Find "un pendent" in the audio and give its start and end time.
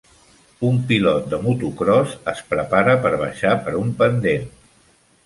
3.83-4.49